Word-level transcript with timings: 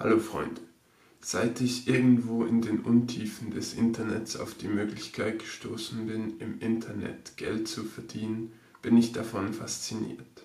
Hallo 0.00 0.20
Freunde. 0.20 0.60
Seit 1.20 1.60
ich 1.60 1.88
irgendwo 1.88 2.44
in 2.44 2.62
den 2.62 2.78
Untiefen 2.82 3.50
des 3.50 3.74
Internets 3.74 4.36
auf 4.36 4.54
die 4.54 4.68
Möglichkeit 4.68 5.40
gestoßen 5.40 6.06
bin, 6.06 6.38
im 6.38 6.60
Internet 6.60 7.36
Geld 7.36 7.66
zu 7.66 7.82
verdienen, 7.82 8.52
bin 8.80 8.96
ich 8.96 9.10
davon 9.10 9.52
fasziniert. 9.52 10.44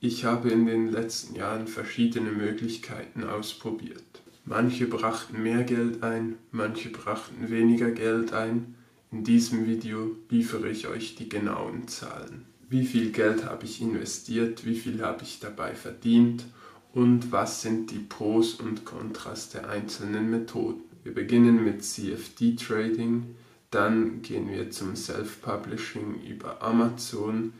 Ich 0.00 0.26
habe 0.26 0.50
in 0.50 0.66
den 0.66 0.92
letzten 0.92 1.34
Jahren 1.34 1.66
verschiedene 1.66 2.30
Möglichkeiten 2.30 3.24
ausprobiert. 3.24 4.04
Manche 4.44 4.84
brachten 4.84 5.42
mehr 5.42 5.62
Geld 5.62 6.02
ein, 6.02 6.36
manche 6.50 6.90
brachten 6.90 7.48
weniger 7.48 7.90
Geld 7.90 8.34
ein. 8.34 8.74
In 9.10 9.24
diesem 9.24 9.66
Video 9.66 10.14
liefere 10.28 10.68
ich 10.68 10.88
euch 10.88 11.14
die 11.14 11.30
genauen 11.30 11.88
Zahlen. 11.88 12.44
Wie 12.68 12.84
viel 12.84 13.12
Geld 13.12 13.46
habe 13.46 13.64
ich 13.64 13.80
investiert, 13.80 14.66
wie 14.66 14.76
viel 14.76 15.02
habe 15.02 15.22
ich 15.22 15.40
dabei 15.40 15.74
verdient 15.74 16.44
und 16.94 17.32
was 17.32 17.60
sind 17.62 17.90
die 17.90 17.98
Pros 17.98 18.54
und 18.54 18.84
Kontras 18.84 19.50
der 19.50 19.68
einzelnen 19.68 20.30
Methoden. 20.30 20.82
Wir 21.02 21.12
beginnen 21.12 21.62
mit 21.64 21.84
CFD 21.84 22.56
Trading, 22.56 23.34
dann 23.70 24.22
gehen 24.22 24.48
wir 24.48 24.70
zum 24.70 24.94
Self-Publishing 24.94 26.22
über 26.22 26.62
Amazon, 26.62 27.52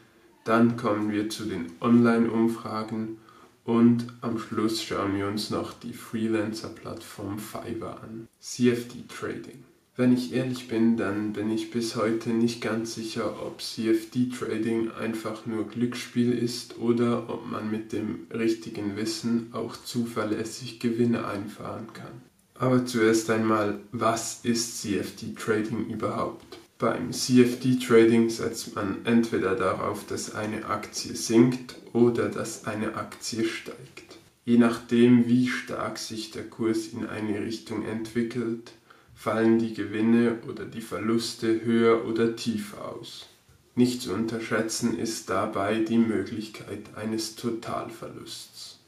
dann 0.45 0.77
kommen 0.77 1.10
wir 1.10 1.29
zu 1.29 1.45
den 1.45 1.73
Online-Umfragen 1.80 3.19
und 3.65 4.07
am 4.20 4.38
Schluss 4.38 4.83
schauen 4.83 5.16
wir 5.16 5.27
uns 5.27 5.51
noch 5.51 5.73
die 5.73 5.93
Freelancer-Plattform 5.93 7.38
Fiverr 7.38 8.02
an. 8.02 8.29
CFD 8.41 9.05
Trading. 9.09 9.65
Wenn 9.97 10.12
ich 10.12 10.33
ehrlich 10.33 10.66
bin, 10.66 10.97
dann 10.97 11.33
bin 11.33 11.53
ich 11.53 11.71
bis 11.71 11.95
heute 11.95 12.30
nicht 12.30 12.61
ganz 12.61 12.97
sicher, 12.97 13.47
ob 13.47 13.62
CFD-Trading 13.62 14.91
einfach 14.91 15.47
nur 15.47 15.69
Glücksspiel 15.69 16.33
ist 16.33 16.79
oder 16.79 17.29
ob 17.29 17.48
man 17.48 17.71
mit 17.71 17.93
dem 17.93 18.27
richtigen 18.33 18.97
Wissen 18.97 19.51
auch 19.52 19.77
zuverlässig 19.77 20.80
Gewinne 20.80 21.29
einfahren 21.29 21.87
kann. 21.93 22.23
Aber 22.57 22.85
zuerst 22.85 23.30
einmal, 23.30 23.79
was 23.93 24.41
ist 24.43 24.80
CFD-Trading 24.83 25.87
überhaupt? 25.87 26.59
Beim 26.79 27.13
CFD-Trading 27.13 28.30
setzt 28.30 28.74
man 28.74 28.96
entweder 29.05 29.55
darauf, 29.55 30.05
dass 30.09 30.35
eine 30.35 30.65
Aktie 30.65 31.15
sinkt 31.15 31.77
oder 31.93 32.29
dass 32.29 32.66
eine 32.66 32.96
Aktie 32.96 33.45
steigt. 33.45 34.18
Je 34.45 34.59
nachdem, 34.59 35.29
wie 35.29 35.46
stark 35.46 35.99
sich 35.99 36.33
der 36.33 36.45
Kurs 36.45 36.88
in 36.88 37.07
eine 37.07 37.40
Richtung 37.43 37.85
entwickelt, 37.85 38.73
fallen 39.15 39.59
die 39.59 39.74
Gewinne 39.74 40.40
oder 40.48 40.65
die 40.65 40.80
Verluste 40.80 41.65
höher 41.65 42.07
oder 42.07 42.37
tiefer 42.37 42.93
aus. 42.96 43.29
Nicht 43.76 44.02
zu 44.02 44.12
unterschätzen 44.12 44.98
ist 44.98 45.30
dabei 45.30 45.80
die 45.80 45.98
Möglichkeit 45.98 46.95
eines 46.95 47.34
Totalverlusts. 47.37 48.79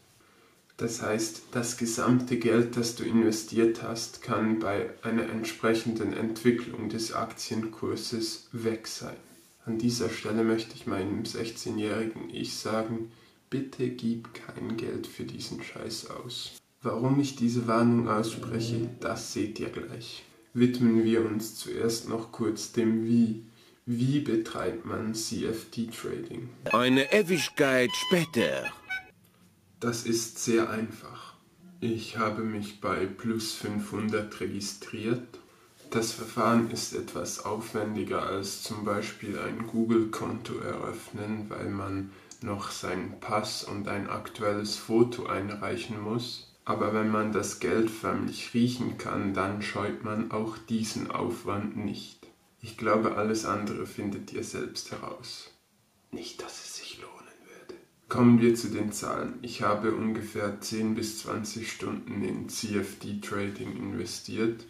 Das 0.77 1.01
heißt, 1.01 1.45
das 1.53 1.79
gesamte 1.79 2.39
Geld, 2.39 2.77
das 2.77 2.97
du 2.97 3.05
investiert 3.05 3.83
hast, 3.83 4.23
kann 4.23 4.59
bei 4.59 4.91
einer 5.03 5.29
entsprechenden 5.29 6.13
Entwicklung 6.13 6.91
des 6.91 7.15
Aktienkurses 7.15 8.49
weg 8.53 8.87
sein. 8.87 9.17
An 9.65 9.79
dieser 9.79 10.11
Stelle 10.11 10.45
möchte 10.45 10.75
ich 10.75 10.87
meinem 10.87 11.23
16-jährigen 11.23 12.31
Ich 12.31 12.57
sagen, 12.57 13.11
bitte 13.49 13.89
gib 13.89 14.35
kein 14.35 14.77
Geld 14.77 15.07
für 15.07 15.25
diesen 15.25 15.63
Scheiß 15.63 16.11
aus. 16.11 16.53
Warum 16.87 17.19
ich 17.19 17.35
diese 17.35 17.67
Warnung 17.67 18.09
ausspreche, 18.09 18.89
das 19.01 19.33
seht 19.33 19.59
ihr 19.59 19.71
gleich. 19.71 20.23
Widmen 20.55 21.03
wir 21.03 21.27
uns 21.27 21.57
zuerst 21.57 22.09
noch 22.09 22.31
kurz 22.31 22.71
dem 22.71 23.05
Wie. 23.05 23.43
Wie 23.87 24.21
betreibt 24.21 24.87
man 24.87 25.13
CFD-Trading? 25.13 26.49
Eine 26.67 27.13
Ewigkeit 27.13 27.91
später. 27.93 28.67
Das 29.81 30.07
ist 30.07 30.39
sehr 30.39 30.71
einfach. 30.71 31.35
Ich 31.81 32.19
habe 32.19 32.45
mich 32.45 32.81
bei 32.81 33.07
Plus 33.07 33.55
500 33.55 34.39
registriert. 34.39 35.41
Das 35.91 36.13
Verfahren 36.13 36.71
ist 36.71 36.95
etwas 36.95 37.45
aufwendiger 37.45 38.23
als 38.23 38.63
zum 38.63 38.85
Beispiel 38.85 39.37
ein 39.41 39.67
Google-Konto 39.67 40.59
eröffnen, 40.59 41.47
weil 41.49 41.69
man 41.69 42.13
noch 42.43 42.71
seinen 42.71 43.19
Pass 43.19 43.65
und 43.65 43.89
ein 43.89 44.09
aktuelles 44.09 44.77
Foto 44.77 45.27
einreichen 45.27 46.01
muss. 46.01 46.53
Aber 46.67 46.93
wenn 46.93 47.11
man 47.11 47.31
das 47.31 47.61
Geld 47.61 47.91
förmlich 47.91 48.53
riechen 48.53 48.99
kann, 48.99 49.33
dann 49.35 49.63
scheut 49.63 50.03
man 50.03 50.33
auch 50.33 50.59
diesen 50.59 51.13
Aufwand 51.13 51.77
nicht. 51.77 52.27
Ich 52.61 52.77
glaube, 52.77 53.15
alles 53.15 53.45
andere 53.45 53.87
findet 53.87 54.33
ihr 54.33 54.43
selbst 54.43 54.91
heraus. 54.91 55.53
Nicht, 56.11 56.43
dass 56.43 56.65
es 56.65 56.77
sich 56.79 57.01
lohnen 57.01 57.15
würde. 57.45 57.81
Kommen 58.09 58.41
wir 58.41 58.57
zu 58.57 58.69
den 58.69 58.91
Zahlen. 58.91 59.35
Ich 59.43 59.63
habe 59.63 59.95
ungefähr 59.95 60.61
10 60.61 60.97
bis 60.97 61.21
20 61.21 61.71
Stunden 61.71 62.25
in 62.25 62.49
CFD-Trading 62.49 63.77
investiert 63.77 64.67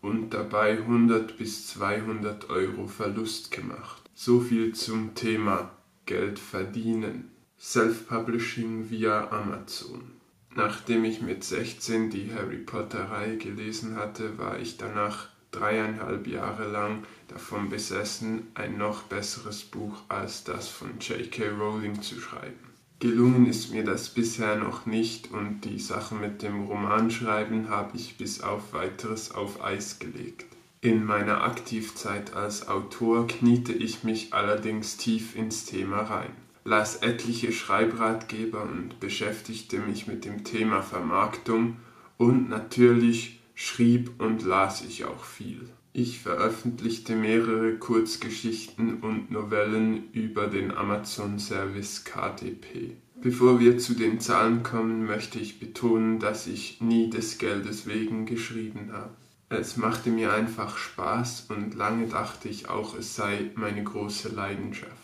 und 0.00 0.30
dabei 0.30 0.78
100 0.78 1.36
bis 1.36 1.66
200 1.66 2.48
Euro 2.48 2.86
Verlust 2.86 3.50
gemacht. 3.50 4.08
So 4.14 4.38
viel 4.38 4.72
zum 4.72 5.16
Thema 5.16 5.72
Geld 6.06 6.38
verdienen. 6.38 7.32
Self-Publishing 7.58 8.88
via 8.88 9.32
Amazon. 9.32 10.19
Nachdem 10.54 11.04
ich 11.04 11.22
mit 11.22 11.44
16 11.44 12.10
die 12.10 12.32
Harry 12.34 12.58
Potter-Reihe 12.58 13.36
gelesen 13.36 13.96
hatte, 13.96 14.36
war 14.36 14.58
ich 14.58 14.76
danach 14.76 15.28
dreieinhalb 15.52 16.26
Jahre 16.26 16.68
lang 16.68 17.04
davon 17.28 17.68
besessen, 17.68 18.48
ein 18.54 18.76
noch 18.76 19.04
besseres 19.04 19.62
Buch 19.62 20.02
als 20.08 20.44
das 20.44 20.68
von 20.68 20.98
J.K. 21.00 21.50
Rowling 21.50 22.02
zu 22.02 22.20
schreiben. 22.20 22.58
Gelungen 22.98 23.46
ist 23.46 23.72
mir 23.72 23.84
das 23.84 24.10
bisher 24.10 24.56
noch 24.56 24.86
nicht 24.86 25.30
und 25.30 25.64
die 25.64 25.78
Sache 25.78 26.14
mit 26.14 26.42
dem 26.42 26.66
Romanschreiben 26.66 27.70
habe 27.70 27.96
ich 27.96 28.18
bis 28.18 28.42
auf 28.42 28.72
weiteres 28.72 29.32
auf 29.32 29.64
Eis 29.64 29.98
gelegt. 29.98 30.46
In 30.82 31.04
meiner 31.04 31.44
Aktivzeit 31.44 32.34
als 32.34 32.68
Autor 32.68 33.26
kniete 33.26 33.72
ich 33.72 34.02
mich 34.02 34.34
allerdings 34.34 34.96
tief 34.96 35.36
ins 35.36 35.64
Thema 35.64 36.02
rein 36.02 36.32
las 36.64 36.96
etliche 36.96 37.52
Schreibratgeber 37.52 38.62
und 38.62 39.00
beschäftigte 39.00 39.78
mich 39.78 40.06
mit 40.06 40.24
dem 40.24 40.44
Thema 40.44 40.82
Vermarktung 40.82 41.76
und 42.18 42.48
natürlich 42.48 43.40
schrieb 43.54 44.20
und 44.20 44.42
las 44.42 44.82
ich 44.82 45.04
auch 45.04 45.24
viel. 45.24 45.68
Ich 45.92 46.20
veröffentlichte 46.20 47.16
mehrere 47.16 47.76
Kurzgeschichten 47.76 49.00
und 49.00 49.30
Novellen 49.30 50.10
über 50.12 50.46
den 50.46 50.70
Amazon-Service 50.70 52.04
KDP. 52.04 52.96
Bevor 53.20 53.58
wir 53.58 53.78
zu 53.78 53.94
den 53.94 54.20
Zahlen 54.20 54.62
kommen, 54.62 55.04
möchte 55.04 55.38
ich 55.38 55.60
betonen, 55.60 56.20
dass 56.20 56.46
ich 56.46 56.80
nie 56.80 57.10
des 57.10 57.38
Geldes 57.38 57.86
wegen 57.86 58.24
geschrieben 58.24 58.92
habe. 58.92 59.14
Es 59.50 59.76
machte 59.76 60.10
mir 60.10 60.32
einfach 60.32 60.78
Spaß 60.78 61.46
und 61.48 61.74
lange 61.74 62.06
dachte 62.06 62.48
ich 62.48 62.68
auch, 62.68 62.96
es 62.96 63.16
sei 63.16 63.50
meine 63.56 63.82
große 63.82 64.28
Leidenschaft. 64.28 64.99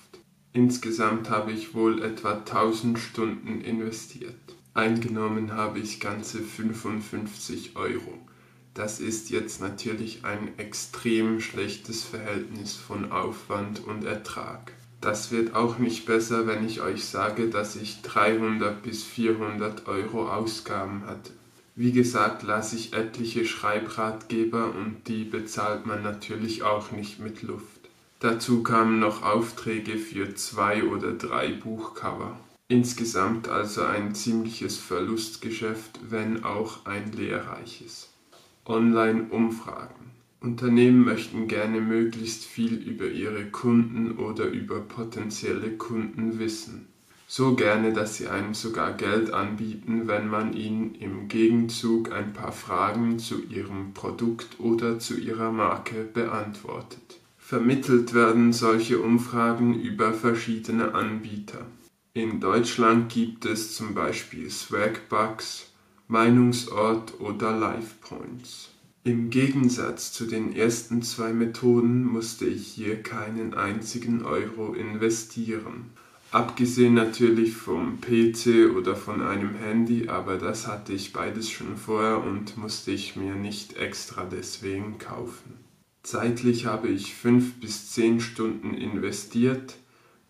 Insgesamt 0.56 1.28
habe 1.28 1.52
ich 1.52 1.74
wohl 1.74 2.02
etwa 2.02 2.38
1000 2.38 2.98
Stunden 2.98 3.60
investiert. 3.60 4.56
Eingenommen 4.72 5.52
habe 5.52 5.80
ich 5.80 6.00
ganze 6.00 6.38
55 6.38 7.76
Euro. 7.76 8.26
Das 8.72 8.98
ist 8.98 9.28
jetzt 9.28 9.60
natürlich 9.60 10.24
ein 10.24 10.56
extrem 10.56 11.42
schlechtes 11.42 12.04
Verhältnis 12.04 12.74
von 12.74 13.12
Aufwand 13.12 13.84
und 13.86 14.06
Ertrag. 14.06 14.72
Das 15.02 15.30
wird 15.30 15.54
auch 15.54 15.76
nicht 15.76 16.06
besser, 16.06 16.46
wenn 16.46 16.64
ich 16.66 16.80
euch 16.80 17.04
sage, 17.04 17.50
dass 17.50 17.76
ich 17.76 18.00
300 18.00 18.82
bis 18.82 19.02
400 19.02 19.86
Euro 19.88 20.32
Ausgaben 20.32 21.04
hatte. 21.04 21.32
Wie 21.74 21.92
gesagt, 21.92 22.42
lasse 22.42 22.76
ich 22.76 22.94
etliche 22.94 23.44
Schreibratgeber 23.44 24.74
und 24.74 25.06
die 25.06 25.24
bezahlt 25.24 25.84
man 25.84 26.02
natürlich 26.02 26.62
auch 26.62 26.92
nicht 26.92 27.20
mit 27.20 27.42
Luft. 27.42 27.85
Dazu 28.26 28.64
kamen 28.64 28.98
noch 28.98 29.22
Aufträge 29.22 29.98
für 29.98 30.34
zwei 30.34 30.82
oder 30.82 31.12
drei 31.12 31.52
Buchcover. 31.52 32.36
Insgesamt 32.66 33.46
also 33.46 33.84
ein 33.84 34.16
ziemliches 34.16 34.78
Verlustgeschäft, 34.78 36.00
wenn 36.10 36.42
auch 36.42 36.86
ein 36.86 37.12
lehrreiches. 37.12 38.12
Online-Umfragen. 38.64 40.10
Unternehmen 40.40 41.04
möchten 41.04 41.46
gerne 41.46 41.80
möglichst 41.80 42.44
viel 42.44 42.74
über 42.74 43.06
ihre 43.06 43.44
Kunden 43.44 44.18
oder 44.18 44.46
über 44.46 44.80
potenzielle 44.80 45.76
Kunden 45.76 46.40
wissen. 46.40 46.88
So 47.28 47.54
gerne, 47.54 47.92
dass 47.92 48.16
sie 48.16 48.26
einem 48.26 48.54
sogar 48.54 48.94
Geld 48.94 49.32
anbieten, 49.32 50.08
wenn 50.08 50.26
man 50.26 50.52
ihnen 50.52 50.96
im 50.96 51.28
Gegenzug 51.28 52.10
ein 52.10 52.32
paar 52.32 52.50
Fragen 52.50 53.20
zu 53.20 53.44
ihrem 53.44 53.94
Produkt 53.94 54.58
oder 54.58 54.98
zu 54.98 55.16
ihrer 55.16 55.52
Marke 55.52 56.02
beantwortet. 56.02 57.20
Vermittelt 57.48 58.12
werden 58.12 58.52
solche 58.52 58.98
Umfragen 58.98 59.80
über 59.80 60.12
verschiedene 60.12 60.94
Anbieter. 60.94 61.64
In 62.12 62.40
Deutschland 62.40 63.08
gibt 63.08 63.44
es 63.44 63.76
zum 63.76 63.94
Beispiel 63.94 64.50
Swagbucks, 64.50 65.70
Meinungsort 66.08 67.20
oder 67.20 67.52
LivePoints. 67.52 68.70
Im 69.04 69.30
Gegensatz 69.30 70.12
zu 70.12 70.26
den 70.26 70.56
ersten 70.56 71.02
zwei 71.02 71.32
Methoden 71.32 72.02
musste 72.02 72.46
ich 72.46 72.66
hier 72.66 73.00
keinen 73.00 73.54
einzigen 73.54 74.24
Euro 74.24 74.74
investieren. 74.74 75.92
Abgesehen 76.32 76.94
natürlich 76.94 77.54
vom 77.54 78.00
PC 78.00 78.76
oder 78.76 78.96
von 78.96 79.22
einem 79.22 79.54
Handy, 79.54 80.08
aber 80.08 80.36
das 80.36 80.66
hatte 80.66 80.92
ich 80.92 81.12
beides 81.12 81.48
schon 81.48 81.76
vorher 81.76 82.24
und 82.24 82.56
musste 82.56 82.90
ich 82.90 83.14
mir 83.14 83.36
nicht 83.36 83.76
extra 83.76 84.24
deswegen 84.24 84.98
kaufen. 84.98 85.65
Zeitlich 86.06 86.66
habe 86.66 86.86
ich 86.86 87.16
5 87.16 87.58
bis 87.58 87.90
10 87.90 88.20
Stunden 88.20 88.74
investiert. 88.74 89.74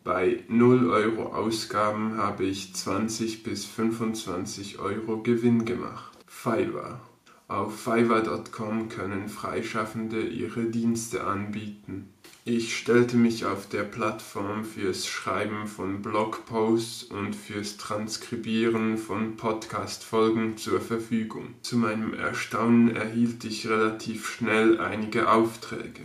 Bei 0.05 0.43
0 0.49 0.89
Euro 0.89 1.35
Ausgaben 1.35 2.17
habe 2.17 2.45
ich 2.45 2.75
20 2.75 3.43
bis 3.43 3.67
25 3.67 4.79
Euro 4.79 5.23
Gewinn 5.23 5.67
gemacht. 5.67 6.17
Fiverr. 6.27 7.03
Auf 7.47 7.79
fiverr.com 7.79 8.89
können 8.89 9.29
Freischaffende 9.29 10.27
ihre 10.27 10.65
Dienste 10.65 11.25
anbieten. 11.25 12.09
Ich 12.49 12.77
stellte 12.77 13.17
mich 13.17 13.45
auf 13.45 13.69
der 13.69 13.83
Plattform 13.83 14.65
fürs 14.65 15.09
Schreiben 15.09 15.67
von 15.67 16.01
Blogposts 16.01 17.03
und 17.03 17.35
fürs 17.35 17.77
Transkribieren 17.77 18.99
von 18.99 19.37
Podcast-Folgen 19.37 20.57
zur 20.57 20.81
Verfügung. 20.81 21.57
Zu 21.63 21.77
meinem 21.77 22.15
Erstaunen 22.15 22.95
erhielt 22.95 23.43
ich 23.43 23.67
relativ 23.67 24.29
schnell 24.29 24.79
einige 24.79 25.29
Aufträge. 25.29 26.03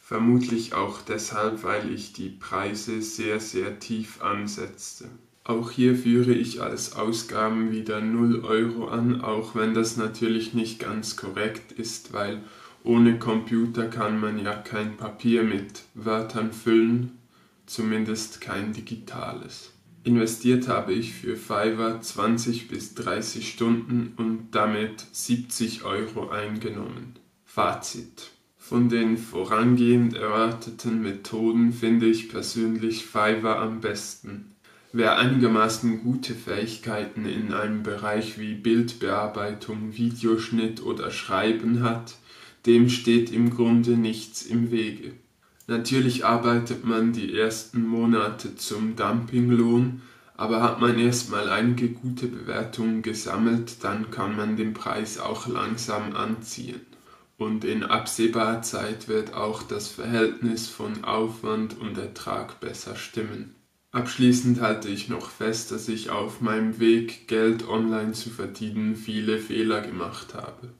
Vermutlich 0.00 0.74
auch 0.74 1.02
deshalb, 1.02 1.64
weil 1.64 1.92
ich 1.92 2.12
die 2.12 2.28
Preise 2.28 3.02
sehr, 3.02 3.40
sehr 3.40 3.80
tief 3.80 4.22
ansetzte. 4.22 5.06
Auch 5.42 5.72
hier 5.72 5.96
führe 5.96 6.34
ich 6.34 6.62
als 6.62 6.94
Ausgaben 6.94 7.72
wieder 7.72 8.00
0 8.00 8.44
Euro 8.44 8.86
an, 8.86 9.22
auch 9.22 9.56
wenn 9.56 9.74
das 9.74 9.96
natürlich 9.96 10.54
nicht 10.54 10.78
ganz 10.78 11.16
korrekt 11.16 11.72
ist, 11.72 12.12
weil 12.12 12.42
ohne 12.84 13.18
Computer 13.18 13.86
kann 13.88 14.18
man 14.18 14.42
ja 14.42 14.54
kein 14.54 14.96
Papier 14.96 15.42
mit 15.42 15.82
Wörtern 15.94 16.52
füllen, 16.52 17.18
zumindest 17.66 18.40
kein 18.40 18.72
digitales. 18.72 19.72
Investiert 20.02 20.66
habe 20.66 20.94
ich 20.94 21.12
für 21.12 21.36
Fiverr 21.36 22.00
20 22.00 22.68
bis 22.68 22.94
30 22.94 23.50
Stunden 23.50 24.14
und 24.16 24.48
damit 24.52 25.04
70 25.12 25.84
Euro 25.84 26.30
eingenommen. 26.30 27.16
Fazit. 27.44 28.30
Von 28.56 28.88
den 28.88 29.18
vorangehend 29.18 30.14
erwarteten 30.14 31.02
Methoden 31.02 31.72
finde 31.72 32.06
ich 32.06 32.30
persönlich 32.30 33.04
Fiverr 33.04 33.58
am 33.58 33.80
besten. 33.80 34.54
Wer 34.92 35.18
einigermaßen 35.18 36.02
gute 36.02 36.34
Fähigkeiten 36.34 37.26
in 37.26 37.52
einem 37.52 37.82
Bereich 37.82 38.38
wie 38.38 38.54
Bildbearbeitung, 38.54 39.96
Videoschnitt 39.96 40.82
oder 40.82 41.10
Schreiben 41.10 41.82
hat, 41.82 42.14
dem 42.66 42.88
steht 42.88 43.32
im 43.32 43.50
Grunde 43.50 43.92
nichts 43.92 44.42
im 44.42 44.70
Wege. 44.70 45.12
Natürlich 45.66 46.24
arbeitet 46.24 46.84
man 46.84 47.12
die 47.12 47.38
ersten 47.38 47.86
Monate 47.86 48.56
zum 48.56 48.96
Dumpinglohn, 48.96 50.02
aber 50.36 50.62
hat 50.62 50.80
man 50.80 50.98
erstmal 50.98 51.48
einige 51.50 51.90
gute 51.90 52.26
Bewertungen 52.26 53.02
gesammelt, 53.02 53.84
dann 53.84 54.10
kann 54.10 54.36
man 54.36 54.56
den 54.56 54.74
Preis 54.74 55.18
auch 55.18 55.46
langsam 55.46 56.16
anziehen. 56.16 56.80
Und 57.36 57.64
in 57.64 57.84
absehbarer 57.84 58.62
Zeit 58.62 59.08
wird 59.08 59.34
auch 59.34 59.62
das 59.62 59.88
Verhältnis 59.88 60.66
von 60.68 61.04
Aufwand 61.04 61.78
und 61.78 61.96
Ertrag 61.96 62.60
besser 62.60 62.96
stimmen. 62.96 63.54
Abschließend 63.92 64.60
halte 64.60 64.88
ich 64.88 65.08
noch 65.08 65.30
fest, 65.30 65.72
dass 65.72 65.88
ich 65.88 66.10
auf 66.10 66.40
meinem 66.40 66.78
Weg, 66.80 67.28
Geld 67.28 67.68
online 67.68 68.12
zu 68.12 68.30
verdienen, 68.30 68.94
viele 68.94 69.38
Fehler 69.38 69.80
gemacht 69.80 70.34
habe. 70.34 70.70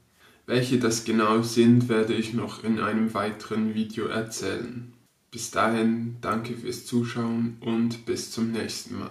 Welche 0.50 0.80
das 0.80 1.04
genau 1.04 1.42
sind, 1.42 1.88
werde 1.88 2.12
ich 2.12 2.34
noch 2.34 2.64
in 2.64 2.80
einem 2.80 3.14
weiteren 3.14 3.76
Video 3.76 4.06
erzählen. 4.06 4.92
Bis 5.30 5.52
dahin 5.52 6.16
danke 6.22 6.56
fürs 6.56 6.86
Zuschauen 6.86 7.58
und 7.60 8.04
bis 8.04 8.32
zum 8.32 8.50
nächsten 8.50 8.98
Mal. 8.98 9.10